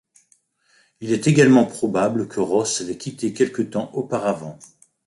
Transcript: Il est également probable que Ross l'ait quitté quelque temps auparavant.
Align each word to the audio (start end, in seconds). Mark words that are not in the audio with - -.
Il 1.01 1.11
est 1.11 1.27
également 1.27 1.63
probable 1.65 2.27
que 2.27 2.39
Ross 2.39 2.81
l'ait 2.81 2.97
quitté 2.97 3.33
quelque 3.35 3.61
temps 3.61 3.91
auparavant. 3.93 4.57